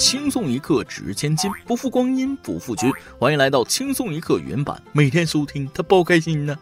[0.00, 2.90] 轻松一刻值千金，不负光阴不负君。
[3.18, 6.58] 欢迎来到轻松一刻原版，每天收听，他包开心呢。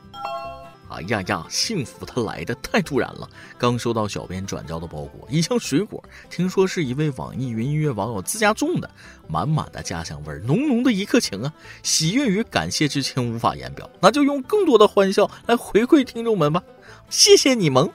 [0.89, 3.31] 哎呀呀，幸福它来的太突然了！
[3.57, 8.91] 刚收到小编转交的包裹，一箱水果，听说是一位网易云音乐网友自家种的，
[9.29, 11.55] 满满的家乡味儿，浓浓的一刻情啊！
[11.85, 16.61] 喜悦与感谢之情无法言表，那就用更多的欢笑来回馈听众们吧！
[17.09, 17.89] 谢谢你们。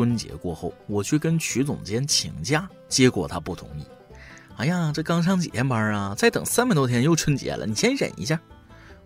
[0.00, 3.84] 春节过后，我去跟曲总监请假，结果他不同意。
[4.56, 6.14] 哎呀，这刚上几天班啊？
[6.16, 8.40] 再等三百多天又春节了，你先忍一下。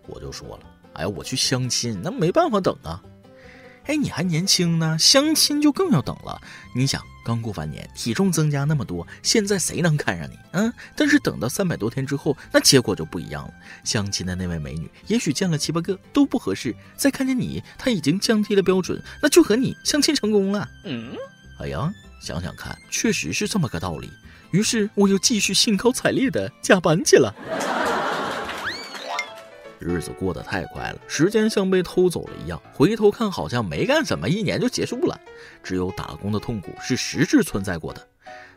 [0.07, 0.61] 我就说了，
[0.93, 3.03] 哎呀，我去相亲，那没办法等啊。
[3.87, 6.41] 哎，你还年轻呢，相亲就更要等了。
[6.75, 10.39] 你想，刚过完年，体重增加那么多，现在谁能看上你？
[10.53, 13.55] 嗯，但是等到三百多天之后，那结果就不一样了。
[13.85, 20.67] 相亲的那位美女，也许见了七八个都不合适，再看见你，她已经降低了标准，那就和你相亲成功了。
[20.85, 21.15] 嗯，
[21.61, 24.11] 哎呀，想想看，确实是这么个道理。
[24.51, 27.35] 于是我又继续兴高采烈的加班去了。
[29.85, 35.21] 日子过得太快了，时间像被偷走了一样，回头看好像没干什么，一年就结束了。
[35.63, 38.09] 只有打工的痛苦是实质存在过的。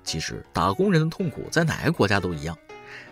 [0.04, 2.58] 其实打工人的痛苦在哪个国家都一样。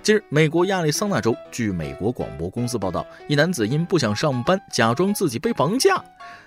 [0.06, 6.00] 近日，美国亚利桑那州，据美国广播公司报道，一男子因不想上班，假装自己被绑架。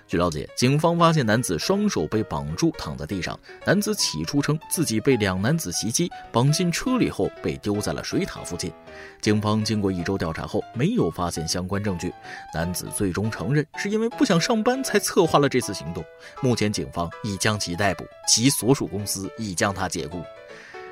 [0.07, 3.37] 据了解，警方发现男子双手被绑住，躺在地上。
[3.65, 8.71] 男子起初称自己被两男子袭击，绑进车里后被丢在了水塔附近。
[9.19, 12.13] 警方经过一周调查后，没有发现相关证据。
[12.53, 16.01] 男子最终承认，是因为不想上班才策划了这次行动。
[16.41, 20.23] 目前，警方已将其逮捕，其所属公司已将他解雇。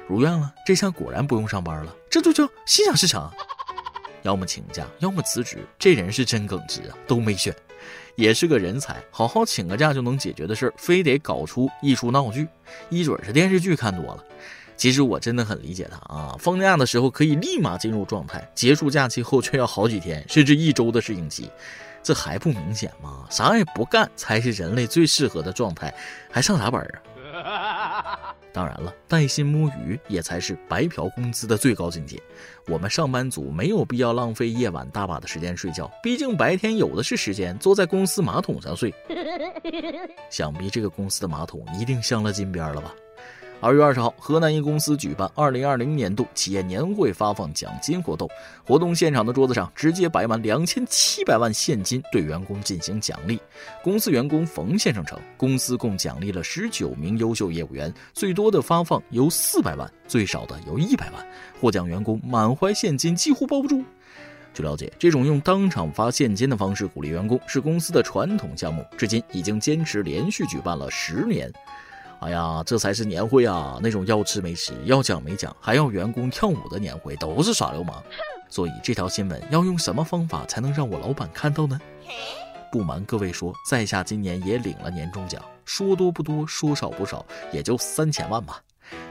[0.07, 3.29] 如愿了，这下果然不用上班了，这就叫心想事成。
[4.23, 7.53] 要么请假，要么辞职，这人是真耿直啊，都没选。
[8.15, 12.47] 也是个人才，好好请个假就能解决的事儿，非得搞出一出闹剧，
[12.89, 14.23] 一准是电视剧看多了。
[14.75, 21.49] 其实我真的很理解他啊，放假的时候可以立马进入状态，结束假期后却要好几天甚至一周的适应期，
[22.01, 23.25] 这还不明显吗？
[23.29, 25.93] 啥也不干才是人类最适合的状态，
[26.31, 27.01] 还上啥班啊？
[28.53, 32.21] 当然了，带薪摸鱼也才是白嫖工资的最高境界。
[32.67, 38.93] 我们上班族没有必要浪费夜晚大把的时间睡觉，毕竟白天有的是时间坐在公司马桶上睡。
[40.29, 42.93] 想必这个公司的马桶一定镶了金边了吧？
[43.59, 48.29] 二月二十号，河南一公司举办二零二零年度企业年会发放奖金活动。
[48.63, 53.39] 活动现场的桌子上直接摆满两千七百万现金，对员工进行奖励。
[53.83, 61.27] 公司员工冯先生称，公司共奖励了十九名优秀业务员，最多的发放有四百万，最少的有一百万。
[61.59, 63.83] 获奖员工满怀现金，几乎包不住。
[64.53, 71.51] 据了解，这种用当场发现金的方式鼓励员工是公司的传统项目，至今已经坚持连续举办了十年。
[72.19, 73.79] 哎呀，这才是年会啊！
[73.81, 78.03] 那种要吃没吃、要奖没奖，还要员工跳舞的年会，都是耍流氓。
[78.49, 81.79] 所以这条新闻要用什么方法才能让我老板看到呢？
[82.71, 88.61] 不瞒各位说，在下今年也领了年终奖，说多不多，说少不少，也就三千万吧。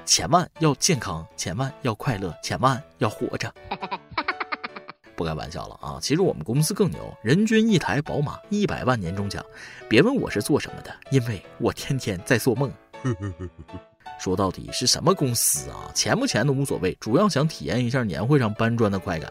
[0.04, 3.52] 千万要健康，千万要快乐，千万要活着。
[5.14, 5.98] 不开玩笑了啊！
[6.00, 9.42] 其实我们公司更牛，人均一台宝马，一百万年终奖。
[9.88, 12.70] 别问我是做什么的，因为我天天在做梦。
[14.18, 15.90] 说到底是什么公司啊？
[15.94, 19.30] 钱不钱都无所谓，主要想体验一下年会上搬砖的快感。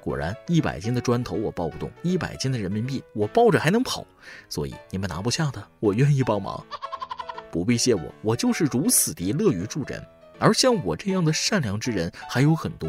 [0.00, 4.04] 果然，一百斤的砖头我抱不动，一百斤的人民币我抱着还能跑。
[4.48, 6.64] 所以你们拿不下的，我愿意帮忙，
[7.50, 10.02] 不必谢我，我就是如此的乐于助人。
[10.38, 12.88] 而像我这样的善良之人还有很多。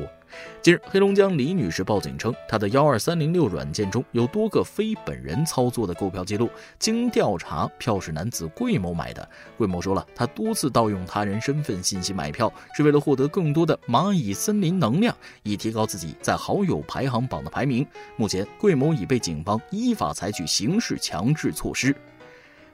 [0.61, 6.49] 近日，黑龙江李女士报警称，她的幺二三零六软件中有多个非本人操作的购票记录。
[6.79, 9.27] 经调查，票是男子桂某买的。
[9.57, 17.85] 桂某说了，他多次盗用他人身份信息买票，是为了获得更多的蚂蚁森林能量，以提高自己在好友排行榜的排名。
[18.15, 21.95] 目前，桂某已被警方依法采取刑事强制措施。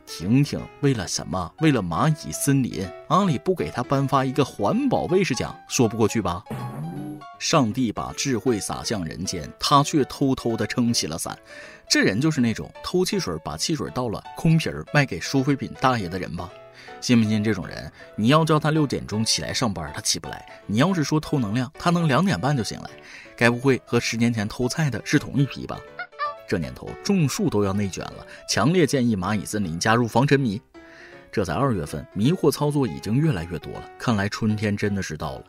[0.06, 1.52] 婷婷为了什么？
[1.60, 6.44] 为了蚂蚁森林，阿里不给他颁发一个环保卫士奖，说不过去吧？
[7.40, 11.38] 上帝把智慧洒向人间，他却偷偷的撑起了伞。
[11.90, 16.52] 这人就是那种偷汽水把汽水倒了空瓶儿卖给收废品大爷的人吧？
[17.02, 17.92] 信不信这种人？
[18.16, 20.38] 你要叫他六点钟起来上班，他起不来；
[20.68, 22.90] 你要是说偷能量，他能两点半就醒来。
[23.38, 25.80] 该不会和十年前偷菜的是同一批吧？
[26.48, 30.62] 这年头种树都要内卷了，强烈建议蚂蚁森林加入防沉迷。
[31.32, 33.84] 这才二月份，迷惑操作已经越来越多了。
[33.98, 35.44] 看来春天真的是到了。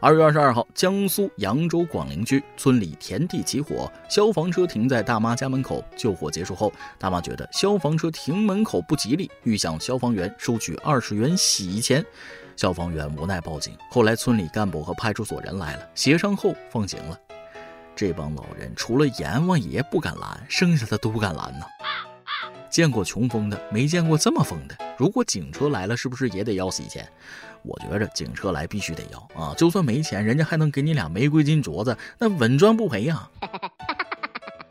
[0.00, 5.82] 二月二十二号，江苏扬州广陵区村里田地起火，消防车停在大妈家门口。
[5.96, 12.04] 救火结束后，大妈觉得消防车停门口不吉利，欲向消防员收取二十元洗钱。
[12.54, 13.76] 消防员无奈报警。
[13.90, 17.18] 后来村里干部和派出所人来了，协商后放行了。
[17.96, 21.64] 这帮老人除了阎王爷不敢拦，剩下的都敢拦呢。
[22.74, 24.76] 见过穷疯的，没见过这么疯的。
[24.96, 27.08] 如果警车来了，是不是也得要洗钱？
[27.62, 29.54] 我觉着警车来必须得要啊！
[29.56, 33.30] 就算没钱，人家还能给你俩玫瑰金镯子，那稳赚不赔呀！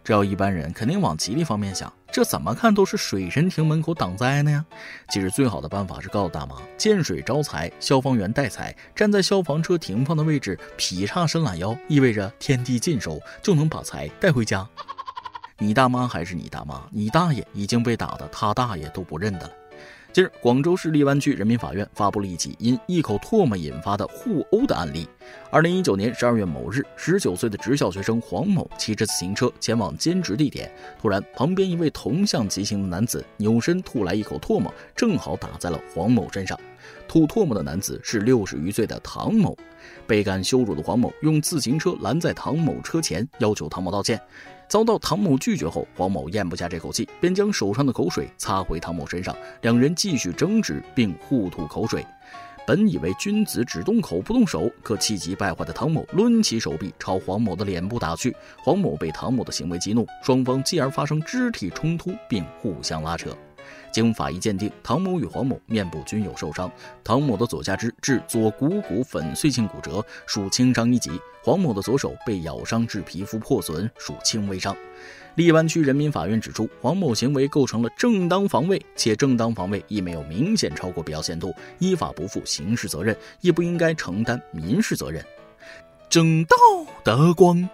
[0.04, 4.66] 这要一般人肯定往吉利方面想，这怎么看都是水神亭门口挡灾呢呀！
[5.10, 14.68] 其实最好的办法是告诉大妈：见水招财，消防员带财，站在消防车停放的位置，劈叉伸懒腰，意味着天地尽收，就能把财带回家。
[15.60, 19.52] 你大妈还是你大妈，你大爷已经被打的他大爷都不认得了。
[20.12, 25.08] 近日，广州市荔湾区人民法院发布了一起因一口唾沫引发的互殴的案例。
[25.52, 36.60] 二零一九年十二月某日，十九岁的职校学生黄某骑着自行车前往兼职地点，突然，旁边一位同向骑行的男子扭身吐来一口唾沫，正好打在了黄某身上。
[37.08, 39.58] 吐唾沫的男子是六十余岁的唐某，
[40.06, 44.22] 倍感羞辱的黄某用自行车拦在唐某车前，要求唐某道歉。
[44.74, 52.04] 遭到唐某拒绝后，黄某咽不下这口气，便将手上的口水擦回唐某身上，两人继续争执，并互吐口水。
[52.66, 63.30] 本以为君子只动口不动手，可气急败坏的唐某抡起手臂朝黄某的脸部打去，黄某被唐某的行为激怒，双方继而发生肢体冲突，并互相拉扯。
[63.92, 66.72] 经法医鉴定，唐某与黄某面部均有受伤。
[67.04, 71.12] 唐某的左下肢致左股骨粉碎性骨折，属轻伤一级；
[71.44, 74.76] 黄某的左手被咬伤致皮肤破损，属轻微伤。
[75.36, 85.26] 荔湾区人民法院指出，黄某行为构成了正当防卫，且正当防卫亦没有明显超过必要限度，依法不负刑事责任，亦不应该承担民事责任。
[86.10, 86.56] 正道
[87.04, 87.68] 的光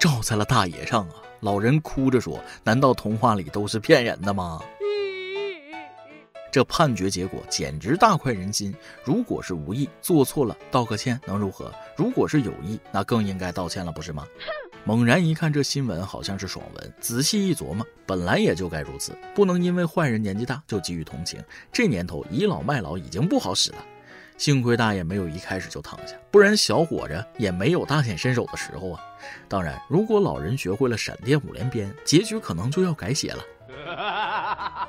[0.00, 1.14] 照在了大爷上啊！
[1.40, 4.60] 老人哭着说：“难道童话里都是骗人的吗？”
[6.56, 8.74] 这判决结果简直大快人心。
[9.04, 11.70] 如果是无意做错了，道个歉能如何？
[11.94, 14.26] 如果是有意，那更应该道歉了，不是吗？
[14.82, 16.94] 猛然一看这新闻，好像是爽文。
[16.98, 21.38] 仔细一琢磨，本来也就该如此，不能因为坏人年纪大就给予同情。
[21.70, 23.78] 这年头倚老卖老已经不好使了。
[24.38, 29.02] 幸亏大爷没有一开始就躺下，不然小伙子也没有大显身手的时候啊。
[29.46, 33.44] 当然，如果老人学会了闪电五连鞭，结局可能就要改写了。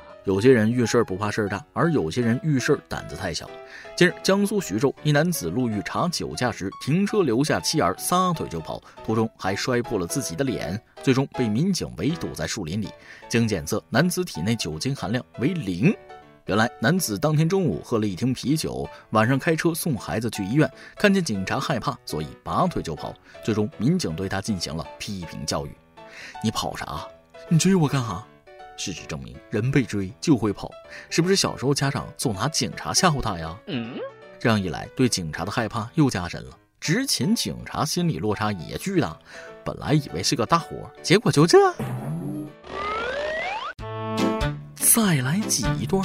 [0.28, 3.48] 有些人遇事儿不怕事儿大，而有些人遇事儿胆子太小。
[3.96, 12.90] 近日，江苏徐州一男子路遇查酒驾时，停车留下妻儿，撒腿就跑，途中还摔破了自己的脸，最终被民警围堵在树林里。
[13.26, 15.96] 经检测，男子体内酒精含量为零。
[16.44, 23.14] 原来，男子当天中午喝了一听啤酒，晚上开车送孩子去医院，看见警察害怕，所以拔腿就跑。
[23.42, 25.70] 最终，民警对他进行了批评教育
[26.44, 27.08] ：“你跑啥？
[27.48, 28.28] 你追我干哈？”
[28.78, 30.70] 事实证明，人被追就会跑，
[31.10, 33.54] 是不是小时候家长总拿警察吓唬他呀？
[33.66, 33.98] 嗯，
[34.38, 36.56] 这样一来，对警察的害怕又加深了。
[36.80, 39.18] 执勤警察心理落差也巨大，
[39.64, 41.58] 本来以为是个大活，结果就这。
[44.76, 46.02] 再来挤一段。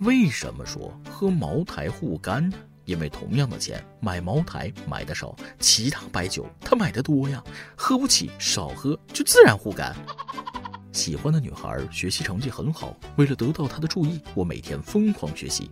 [0.00, 2.56] 为什么说喝茅台护肝呢？
[2.84, 7.42] 因为同样的钱买茅台买的少，其他白酒他买的多呀，
[7.74, 9.94] 喝不起少喝就自然护肝。
[10.94, 15.68] 喜欢的女孩学习成绩很好，为了得到她的注意，我每天疯狂学习。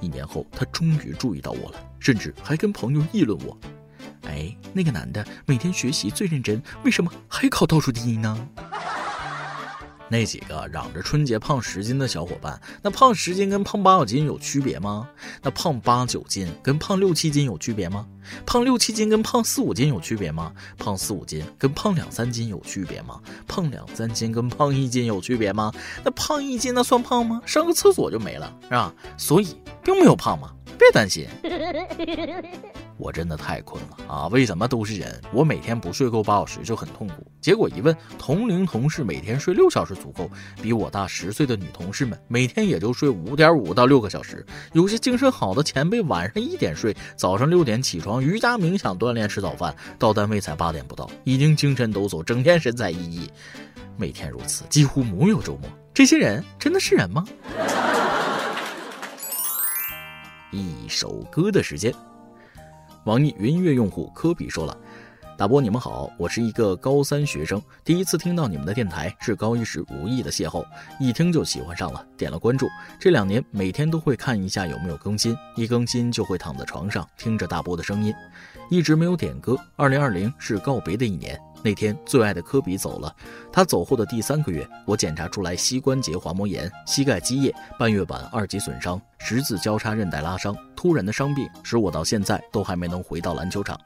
[0.00, 3.56] 一年后，她终于注意到我了，甚至还跟朋友议论我。
[4.26, 8.48] 哎，那个男的每天学习最认真，为什么还考倒数第一呢？
[10.14, 15.08] 那几个嚷着春节胖十斤的小伙伴，那胖十斤跟胖八九斤有区别吗？
[15.42, 18.06] 那胖八九斤跟胖六七斤有区别吗？
[18.46, 20.52] 胖六七斤跟胖四五斤有区别吗？
[20.78, 23.20] 胖四五斤跟胖两三斤有区别吗？
[23.48, 25.72] 胖两三斤跟胖一斤有区别吗？
[26.04, 27.42] 那胖一斤那算胖吗？
[27.44, 28.94] 上个厕所就没了，是吧？
[29.16, 31.26] 所以并没有胖嘛，别担心。
[32.96, 34.28] 我真的太困了啊！
[34.28, 35.20] 为什么都是人？
[35.32, 37.26] 我每天不睡够八小时就很痛苦。
[37.40, 40.30] 结果一问，同龄同事每天睡六小时足够，
[40.62, 44.46] 比我大十岁的女同事们每天也就睡五点五到六个小时。
[44.72, 53.28] 有些精神好的前辈晚上一点睡，早上六点起床瑜伽冥想锻炼吃早饭，到单位才八点不到，已经精神抖擞，整天神采奕奕。
[53.96, 55.68] 每天如此，几乎没有周末。
[55.92, 57.24] 这些人真的是人吗？
[60.52, 61.92] 一首歌的时间。
[63.04, 64.76] 网易云音乐用户科比说了
[65.36, 70.64] ：“大波，你们好，我是一个高三学生，第一次听到你们的电台是高一时无意的邂逅，
[71.00, 72.68] 一听就喜欢上了，点了关注。
[73.00, 78.14] 这两年每天都会看一下有没有更新，一更新就会躺在床上听着大波的声音，
[78.70, 79.56] 一直没有点歌。
[79.74, 83.12] 二零二零是告别的一年，那天最爱的科比走了，
[83.52, 93.76] 他走后的第三个月，我检查出来膝关节滑膜炎、膝盖积液、半月板二级损伤、十字交叉韧带拉伤，突然的伤病使我到现在都还没能回到篮球场。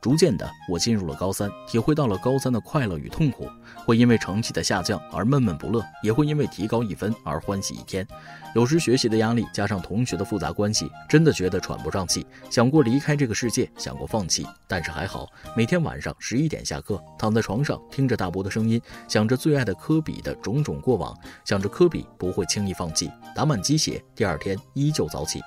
[0.00, 3.46] 逐渐的，我进入了高三，体会到了高三的快乐与痛苦。
[3.84, 8.06] 会因为成绩的下降而闷闷不乐，也会因为提高一分而欢喜一天。
[8.54, 14.46] 有时学习的压力加上同学的复杂关系，真的觉得喘不上气，想过离开这个世界，想过放弃。
[14.66, 25.40] 但是还好，每天晚上十一点下课，躺在床上听着大伯的声音，想着最爱的科比的种种过往，想着科比不会轻易放弃，打满鸡血，第二天依旧早起。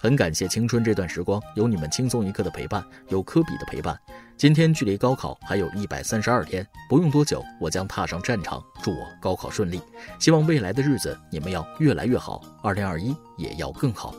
[0.00, 3.98] 很感谢青春这段时光，有你们轻松一刻的陪伴，有科比的陪伴。
[4.36, 8.62] 今天距离高考还有一百三十二天，不用多久，我将踏上战场。
[8.82, 9.80] 祝我高考顺利，
[10.18, 14.14] 希望未来的日子你们要越来越好，二零二一也要更好。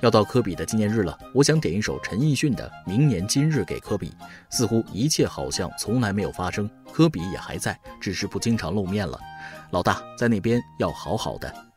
[0.00, 4.12] 要到科比的纪念日了，我想点一首陈奕迅的《明年今日》给科比。
[4.50, 9.18] 似乎一切好像从来没有发生，科比也还在，只是不经常露面了。
[9.70, 11.67] 老大在那边要好好的。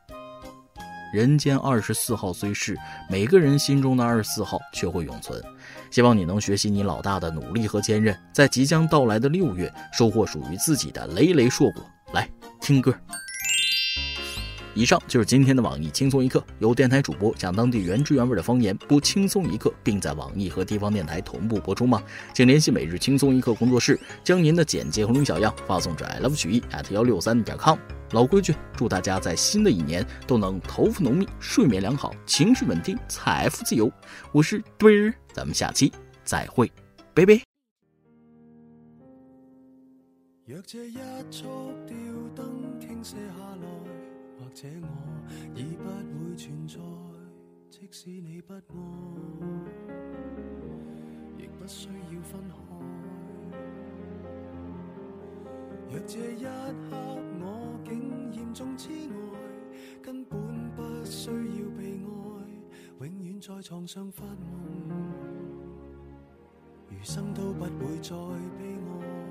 [1.12, 2.78] 人间二十四号虽逝，
[3.10, 5.42] 每个人心中的二十四号却会永存。
[5.90, 11.84] 希望你能学习你老大的努力和坚韧，在即将到来的六月，收获属于自己的累累硕果。
[12.14, 12.94] 来听歌。
[14.74, 22.02] 以上就是今天的网易轻松一刻，由电台主播讲当地原汁原味的方言播轻松一刻，并在网易和地方电台同步播出吗？
[22.34, 27.78] 请联系每日轻松一刻工作室，将您的简介和录音小样发送至 i love 曲艺 at 幺六三点 com。
[28.12, 33.92] 老规矩，祝大家在新的一年都能头发浓密、睡眠良好、情绪稳定、财富自由。
[34.32, 35.92] 我是墩儿，咱们下期
[36.24, 36.72] 再会，
[37.14, 37.42] 拜拜。
[40.46, 40.98] 若这一
[41.30, 41.96] 束吊
[42.36, 43.51] 灯倾泻下。
[44.54, 44.88] 者我
[45.56, 46.80] 已不会存在，
[47.70, 48.60] 即使你不爱，
[51.38, 52.56] 亦不需要分开。
[55.90, 56.96] 若这一刻
[57.40, 59.14] 我竟严重痴呆，
[60.02, 60.40] 根本
[60.76, 64.38] 不需要被爱，永远在床上发梦，
[66.90, 68.16] 余生都不会再
[68.58, 69.31] 悲哀。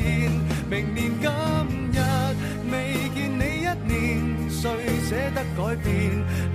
[5.57, 5.91] 改变？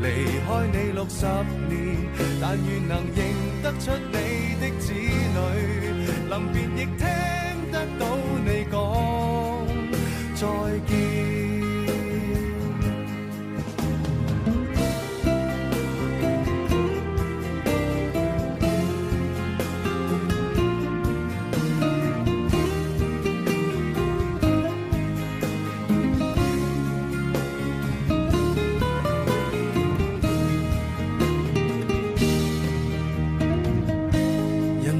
[0.03, 0.05] 离
[0.47, 1.25] 开你六十
[1.69, 1.75] 年，
[2.41, 3.19] 但愿能认
[3.63, 4.17] 得出你
[4.61, 5.39] 的子女，
[6.29, 7.26] 临别亦听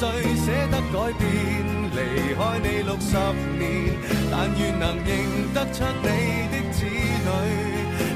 [0.00, 1.28] 谁舍得改变？
[1.92, 1.98] 离
[2.34, 3.12] 开你六十
[3.58, 3.60] 年，
[4.30, 6.08] 但愿能认得出你
[6.48, 7.28] 的子女，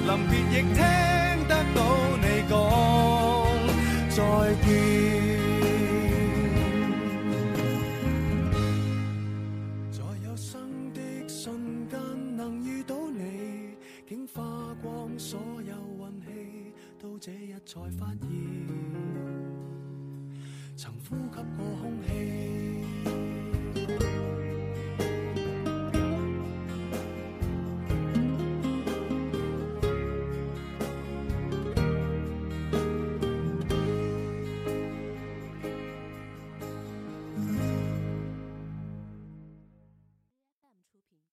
[0.06, 0.80] 临别亦听
[1.46, 1.78] 得到
[2.22, 2.52] 你讲
[4.08, 4.16] 再
[4.64, 4.66] 见。
[9.92, 10.50] 在有生
[10.94, 10.98] 的
[11.28, 12.00] 瞬间
[12.34, 13.76] 能遇到你，
[14.08, 14.42] 竟花
[14.82, 16.26] 光所有运气，
[17.02, 18.93] 到这日才发现。
[20.84, 23.33] 曾呼吸过空气。